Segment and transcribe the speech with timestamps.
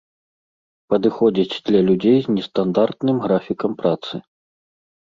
[0.93, 4.13] Падыходзіць для людзей з нестандартным графікам працы.